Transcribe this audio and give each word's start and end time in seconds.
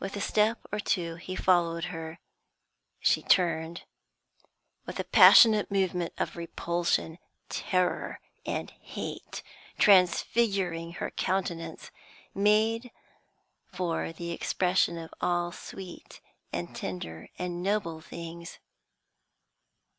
With 0.00 0.16
a 0.16 0.22
step 0.22 0.58
or 0.72 0.80
two 0.80 1.16
he 1.16 1.36
followed 1.36 1.84
her; 1.92 2.18
she 2.98 3.20
turned, 3.22 3.82
with 4.86 4.98
a 4.98 5.04
passionate 5.04 5.70
movement 5.70 6.14
of 6.16 6.34
repulsion, 6.34 7.18
terror, 7.50 8.18
and 8.46 8.70
hate 8.70 9.42
transfiguring 9.78 10.92
her 10.92 11.10
countenance, 11.10 11.90
made 12.34 12.90
for 13.66 14.12
the 14.12 14.30
expression 14.30 14.96
of 14.96 15.12
all 15.20 15.52
sweet 15.52 16.22
and 16.54 16.74
tender 16.74 17.28
and 17.38 17.62
noble 17.62 18.00
things. 18.00 18.58